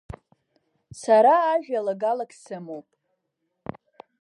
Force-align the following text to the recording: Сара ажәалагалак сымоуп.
Сара 1.01 1.35
ажәалагалак 1.53 2.31
сымоуп. 2.41 2.87